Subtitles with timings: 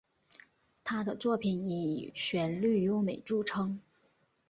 [0.83, 3.79] 他的作品以旋律优美着称。